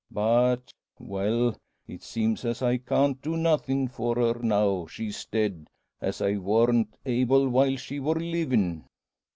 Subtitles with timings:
[0.09, 1.55] But well,
[1.87, 5.67] it seems as I can't do nothin' for her now she's dead,
[6.01, 8.85] as I warn't able while she wor livin'."